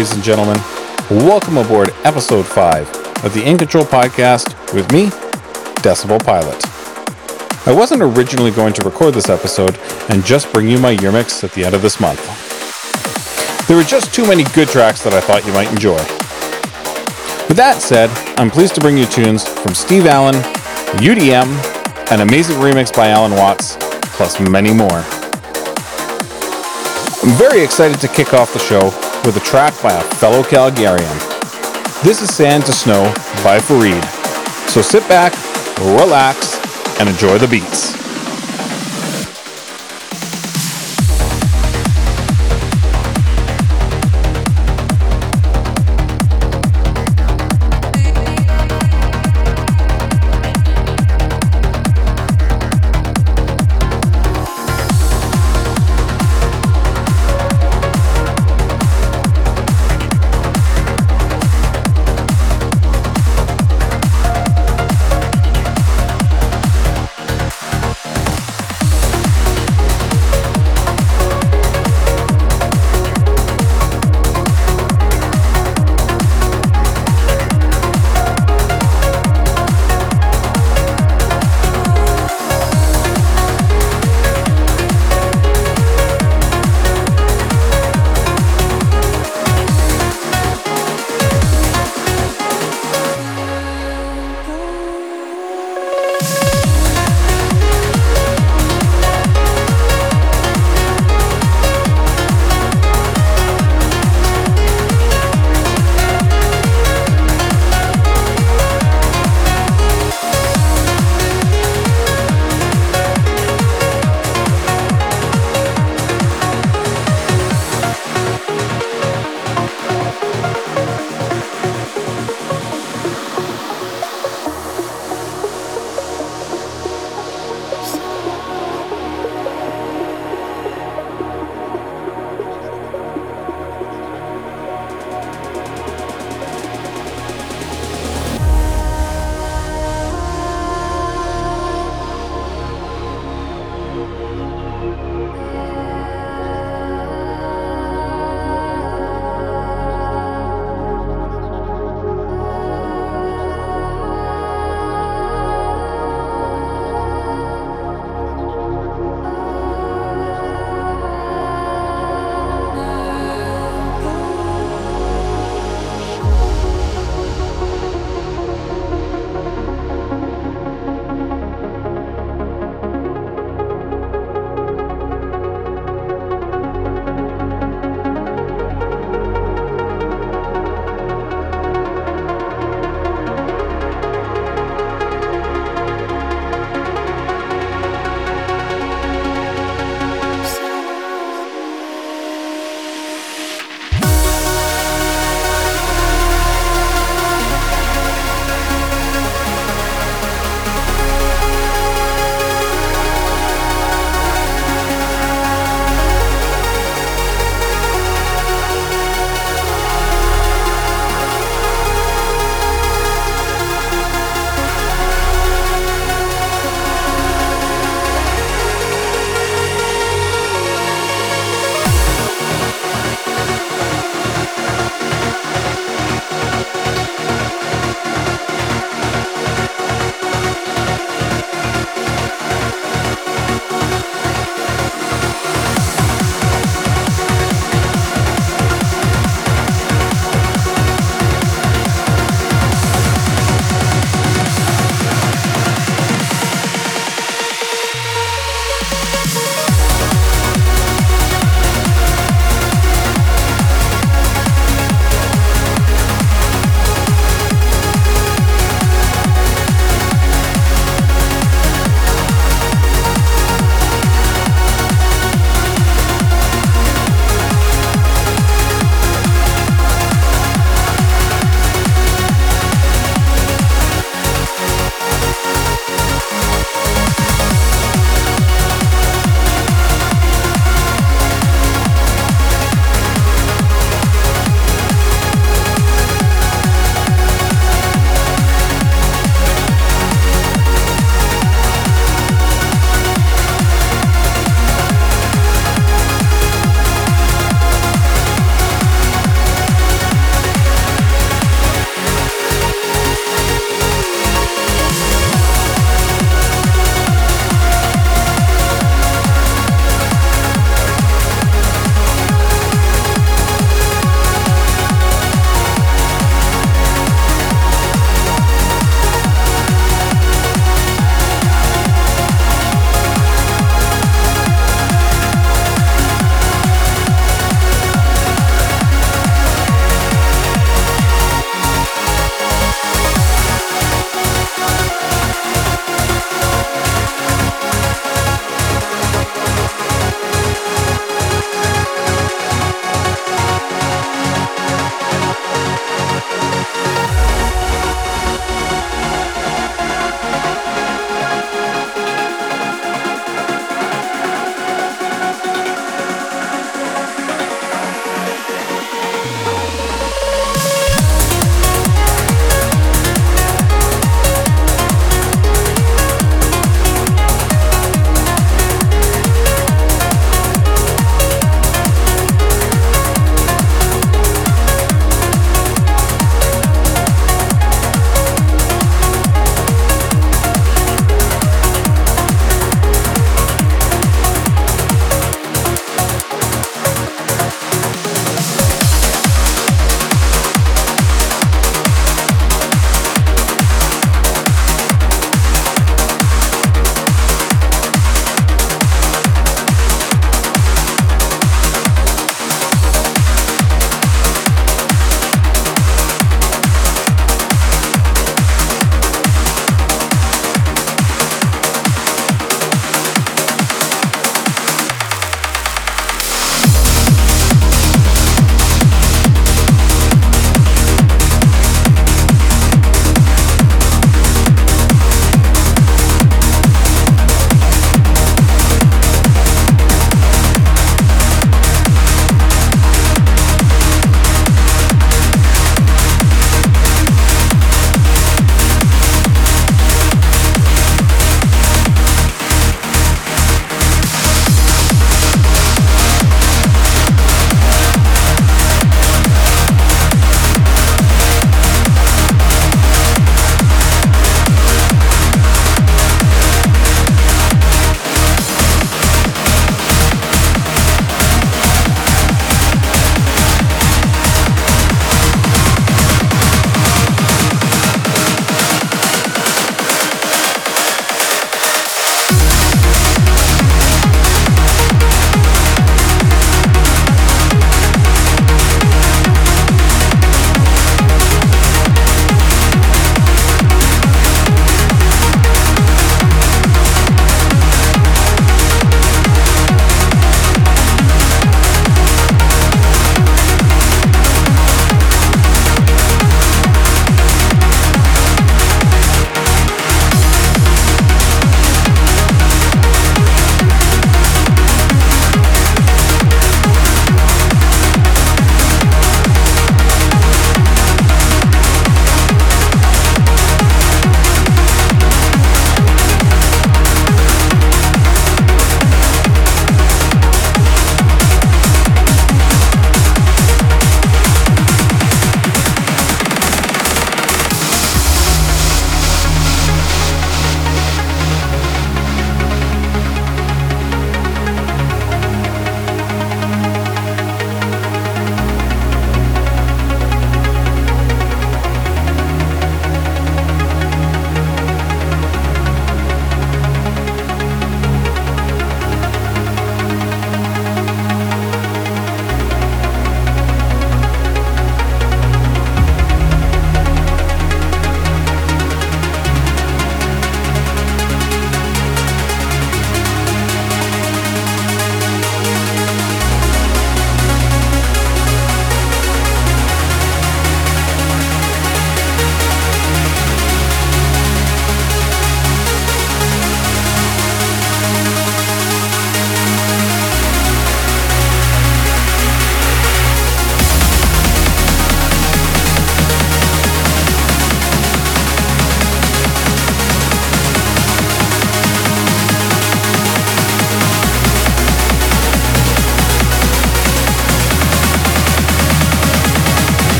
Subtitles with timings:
[0.00, 0.56] ladies and gentlemen.
[1.10, 5.08] Welcome aboard episode 5 of the In Control podcast with me,
[5.82, 6.56] Decibel Pilot.
[7.68, 9.78] I wasn't originally going to record this episode
[10.08, 12.18] and just bring you my year mix at the end of this month.
[13.68, 15.98] There were just too many good tracks that I thought you might enjoy.
[17.46, 18.08] With that said,
[18.38, 20.36] I'm pleased to bring you tunes from Steve Allen,
[21.04, 21.44] UDM,
[22.10, 23.76] an amazing remix by Allen Watts,
[24.16, 25.04] plus many more.
[27.20, 31.18] I'm very excited to kick off the show with a track by a fellow Calgarian.
[32.02, 33.02] This is Sand to Snow
[33.44, 34.02] by Fareed.
[34.70, 35.34] So sit back,
[35.78, 36.56] relax,
[36.98, 37.99] and enjoy the beats.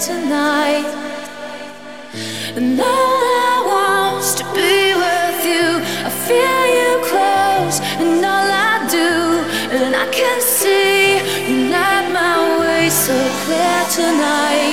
[0.00, 0.88] tonight.
[2.56, 5.66] And all I want is to be with you.
[6.08, 9.10] I feel you close, and all I do,
[9.76, 14.69] and I can see you light my way so clear tonight.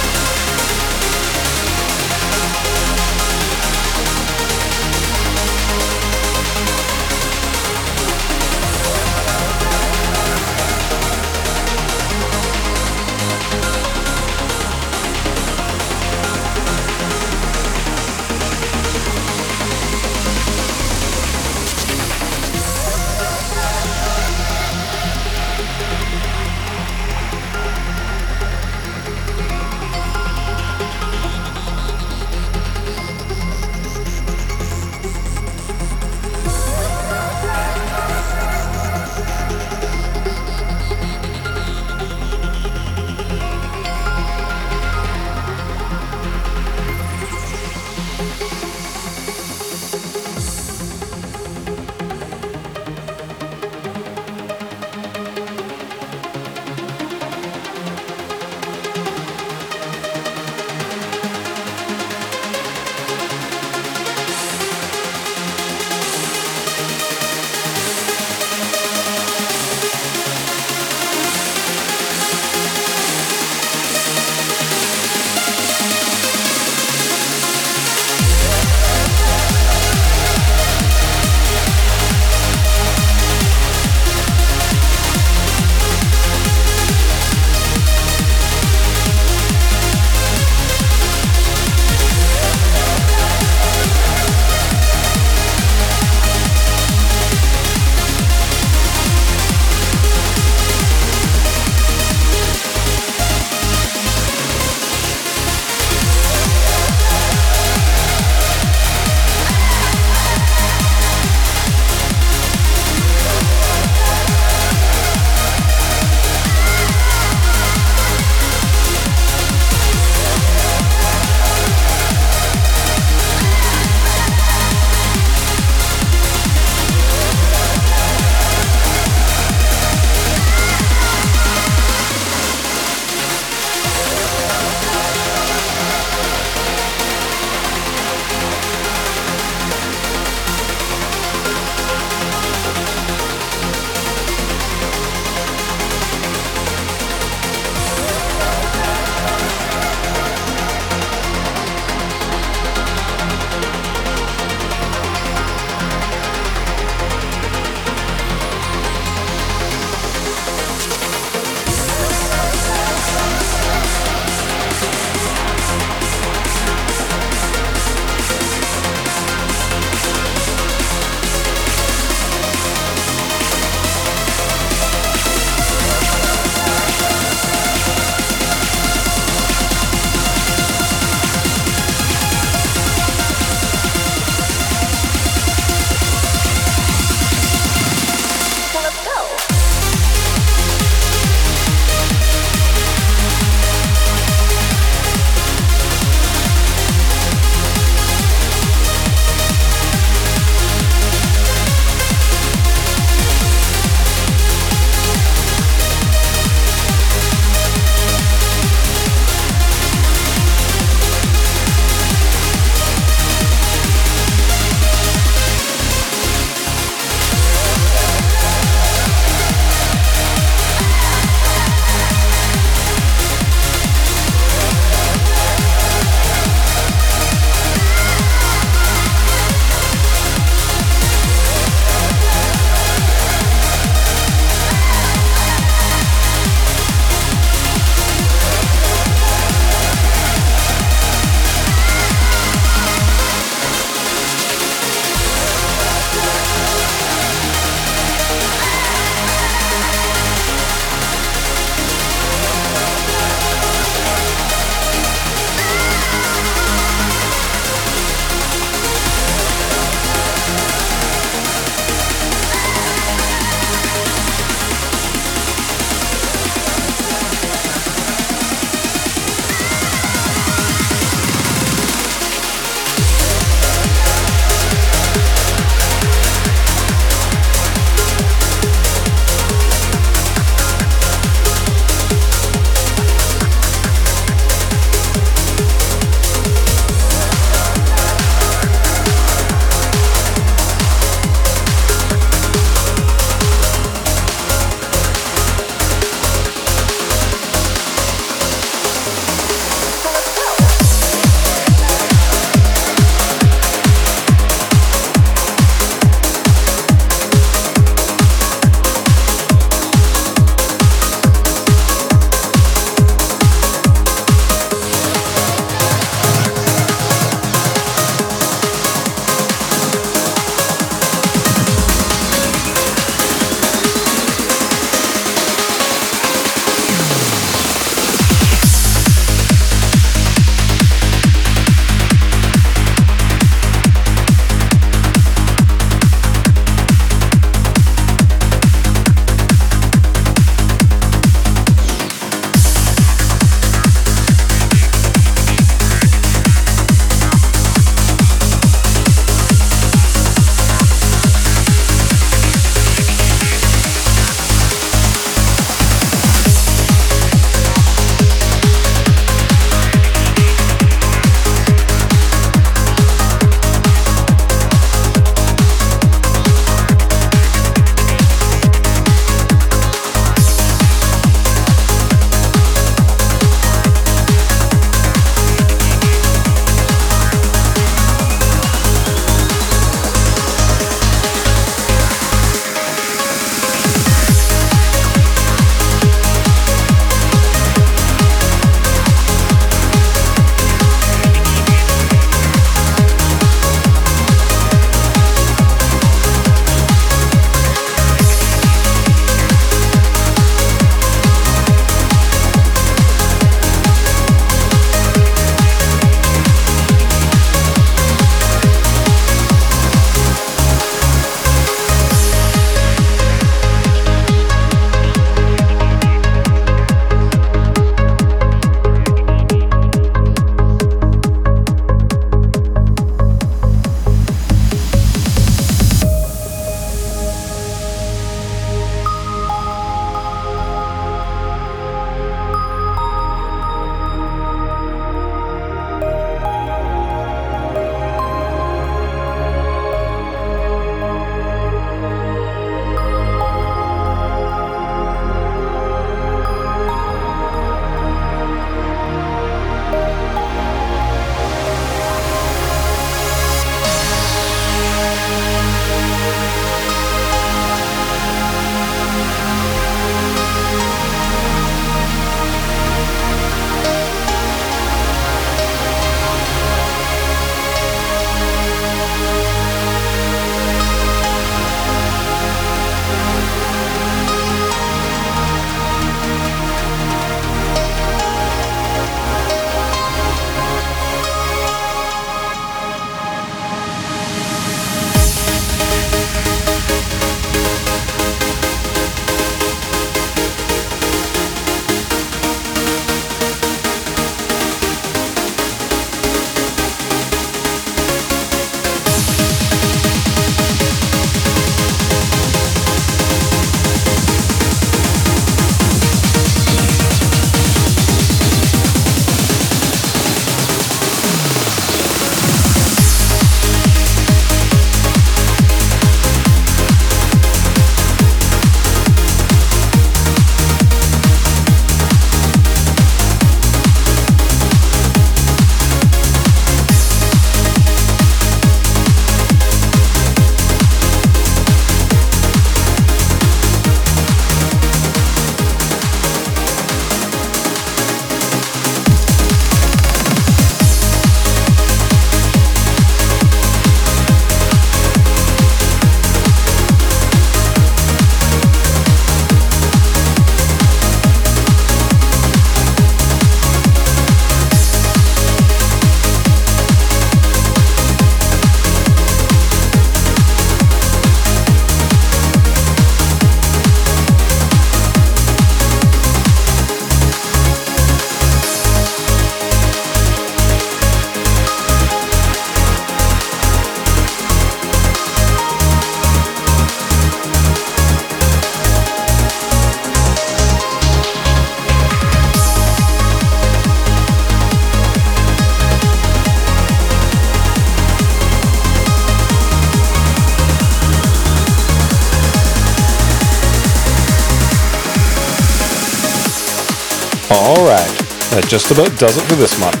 [598.64, 600.00] That just about does it for this month.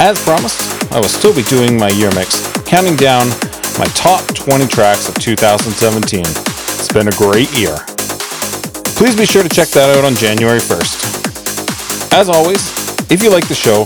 [0.00, 0.58] As promised,
[0.92, 3.28] I will still be doing my year mix, counting down
[3.78, 6.20] my top 20 tracks of 2017.
[6.20, 7.76] It's been a great year.
[8.98, 12.12] Please be sure to check that out on January 1st.
[12.12, 12.62] As always,
[13.10, 13.84] if you like the show,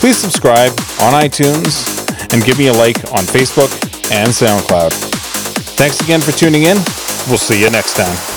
[0.00, 1.88] please subscribe on iTunes
[2.32, 3.72] and give me a like on Facebook
[4.12, 4.92] and SoundCloud.
[5.76, 6.76] Thanks again for tuning in.
[7.28, 8.29] We'll see you next time.